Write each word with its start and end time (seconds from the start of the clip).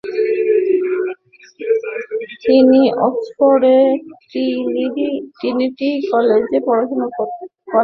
তিনি 2.43 2.81
অক্সফোর্ডের 3.07 3.87
ট্রিনিটি 5.37 5.89
কলেজে 6.11 6.59
পড়াশোনা 6.67 7.07
করেন। 7.15 7.39